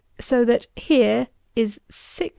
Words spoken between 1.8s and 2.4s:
6_s.